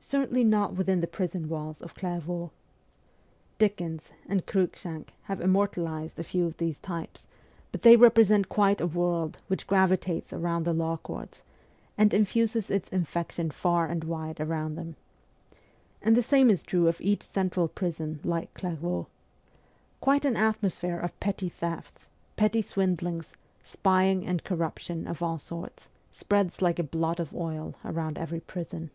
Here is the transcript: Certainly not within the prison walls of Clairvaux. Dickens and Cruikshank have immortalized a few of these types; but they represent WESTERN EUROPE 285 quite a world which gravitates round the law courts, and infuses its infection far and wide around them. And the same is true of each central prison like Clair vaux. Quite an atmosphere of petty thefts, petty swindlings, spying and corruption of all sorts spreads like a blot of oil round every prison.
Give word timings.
Certainly 0.00 0.44
not 0.44 0.72
within 0.72 1.02
the 1.02 1.06
prison 1.06 1.50
walls 1.50 1.82
of 1.82 1.94
Clairvaux. 1.94 2.50
Dickens 3.58 4.08
and 4.26 4.46
Cruikshank 4.46 5.12
have 5.24 5.38
immortalized 5.42 6.18
a 6.18 6.24
few 6.24 6.46
of 6.46 6.56
these 6.56 6.78
types; 6.80 7.26
but 7.72 7.82
they 7.82 7.94
represent 7.94 8.48
WESTERN 8.48 8.58
EUROPE 8.58 8.78
285 8.78 8.78
quite 8.78 8.80
a 8.80 8.98
world 9.04 9.38
which 9.48 9.66
gravitates 9.66 10.32
round 10.32 10.64
the 10.64 10.72
law 10.72 10.96
courts, 10.96 11.44
and 11.98 12.14
infuses 12.14 12.70
its 12.70 12.88
infection 12.88 13.50
far 13.50 13.86
and 13.86 14.02
wide 14.04 14.40
around 14.40 14.76
them. 14.76 14.96
And 16.00 16.16
the 16.16 16.22
same 16.22 16.48
is 16.48 16.62
true 16.62 16.88
of 16.88 17.02
each 17.02 17.22
central 17.22 17.68
prison 17.68 18.20
like 18.24 18.54
Clair 18.54 18.76
vaux. 18.76 19.10
Quite 20.00 20.24
an 20.24 20.38
atmosphere 20.38 20.98
of 20.98 21.20
petty 21.20 21.50
thefts, 21.50 22.08
petty 22.34 22.62
swindlings, 22.62 23.34
spying 23.62 24.24
and 24.26 24.42
corruption 24.42 25.06
of 25.06 25.22
all 25.22 25.36
sorts 25.36 25.90
spreads 26.12 26.62
like 26.62 26.78
a 26.78 26.82
blot 26.82 27.20
of 27.20 27.34
oil 27.34 27.74
round 27.84 28.16
every 28.16 28.40
prison. 28.40 28.88